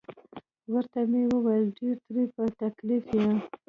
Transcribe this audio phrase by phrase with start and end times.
[0.73, 3.35] ورته مې وویل: ډیر ترې په تکلیف یم.